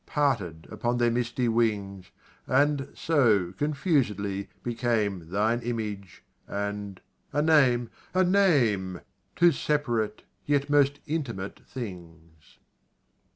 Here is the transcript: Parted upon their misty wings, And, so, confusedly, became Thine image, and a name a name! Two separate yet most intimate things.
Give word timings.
Parted 0.07 0.65
upon 0.71 0.97
their 0.97 1.11
misty 1.11 1.47
wings, 1.47 2.09
And, 2.47 2.89
so, 2.95 3.51
confusedly, 3.51 4.49
became 4.63 5.29
Thine 5.29 5.59
image, 5.59 6.23
and 6.47 6.99
a 7.31 7.43
name 7.43 7.91
a 8.11 8.23
name! 8.23 9.01
Two 9.35 9.51
separate 9.51 10.23
yet 10.47 10.71
most 10.71 10.99
intimate 11.05 11.59
things. 11.67 12.57